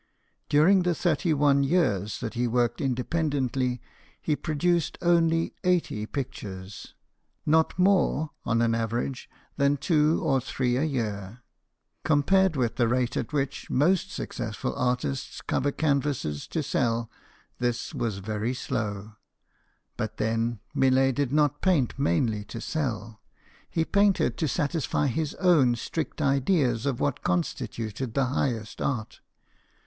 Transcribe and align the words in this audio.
During 0.49 0.81
the 0.81 0.95
thirty 0.95 1.31
one 1.31 1.61
years 1.61 2.21
that 2.21 2.33
he 2.33 2.47
worked 2.47 2.79
indepen 2.79 3.29
dently, 3.29 3.79
he 4.19 4.35
produced 4.35 4.97
only 4.99 5.53
eighty 5.63 6.07
pictures 6.07 6.95
not 7.45 7.77
more, 7.77 8.31
on 8.43 8.63
an 8.63 8.73
average, 8.73 9.29
than 9.57 9.77
two 9.77 10.19
or 10.23 10.41
three 10.41 10.75
a 10.75 10.81
year. 10.83 11.43
Compared 12.03 12.55
with 12.55 12.77
the 12.77 12.87
rate 12.87 13.15
at 13.15 13.31
which 13.31 13.69
most 13.69 14.09
success 14.09 14.55
ful 14.55 14.73
artists 14.75 15.39
cover 15.41 15.71
canvas 15.71 16.47
to 16.47 16.63
sell, 16.63 17.11
this 17.59 17.93
was 17.93 18.17
very 18.17 18.55
slow. 18.55 19.17
But 19.97 20.17
then, 20.17 20.61
Millet 20.73 21.13
did 21.13 21.31
not 21.31 21.61
paint 21.61 21.99
mainly 21.99 22.43
to 22.45 22.59
sell; 22.59 23.21
he 23.69 23.85
painted 23.85 24.35
to 24.37 24.47
satisfy 24.47 25.05
his 25.05 25.35
own 25.35 25.75
strict 25.75 26.23
ideas 26.23 26.87
of 26.87 26.99
what 26.99 27.21
constituted 27.21 28.15
the 28.15 28.25
highest 28.25 28.81
art. 28.81 29.19